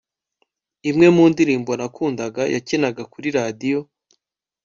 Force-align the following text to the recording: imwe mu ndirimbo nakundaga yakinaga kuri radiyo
imwe 0.89 1.07
mu 1.15 1.23
ndirimbo 1.31 1.71
nakundaga 1.79 2.41
yakinaga 2.53 3.03
kuri 3.13 3.27
radiyo 3.37 3.79